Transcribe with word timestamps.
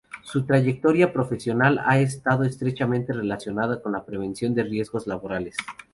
Su 0.23 0.45
trayectoria 0.47 1.13
profesional 1.13 1.79
ha 1.85 1.99
estado 1.99 2.43
estrechamente 2.43 3.13
relacionada 3.13 3.83
con 3.83 3.91
la 3.91 4.03
prevención 4.03 4.55
de 4.55 4.63
riesgos 4.63 5.05
laborales. 5.05 5.55